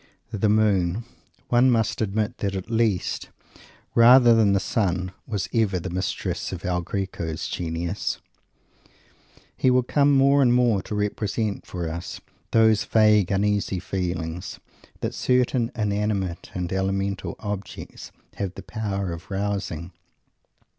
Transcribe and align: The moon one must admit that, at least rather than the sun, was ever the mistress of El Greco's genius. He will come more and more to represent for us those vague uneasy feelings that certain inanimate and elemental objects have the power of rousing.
The 0.31 0.49
moon 0.49 1.03
one 1.49 1.69
must 1.69 2.01
admit 2.01 2.39
that, 2.39 2.55
at 2.55 2.71
least 2.71 3.29
rather 3.93 4.33
than 4.33 4.53
the 4.53 4.59
sun, 4.59 5.11
was 5.27 5.47
ever 5.53 5.79
the 5.79 5.91
mistress 5.91 6.51
of 6.51 6.65
El 6.65 6.81
Greco's 6.81 7.47
genius. 7.47 8.17
He 9.55 9.69
will 9.69 9.83
come 9.83 10.11
more 10.11 10.41
and 10.41 10.55
more 10.55 10.81
to 10.81 10.95
represent 10.95 11.67
for 11.67 11.87
us 11.87 12.19
those 12.49 12.83
vague 12.83 13.29
uneasy 13.29 13.79
feelings 13.79 14.59
that 15.01 15.13
certain 15.13 15.71
inanimate 15.75 16.49
and 16.55 16.73
elemental 16.73 17.35
objects 17.39 18.11
have 18.37 18.55
the 18.55 18.63
power 18.63 19.13
of 19.13 19.29
rousing. 19.29 19.91